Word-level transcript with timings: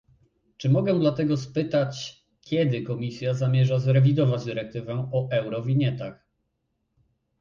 Czy 0.57 0.69
mogę 0.69 0.99
dlatego 0.99 1.37
spytać 1.37 2.23
kiedy 2.41 2.81
Komisja 2.81 3.33
zamierza 3.33 3.79
zrewidować 3.79 4.45
dyrektywę 4.45 5.09
o 5.11 5.29
eurowinietach? 5.31 6.25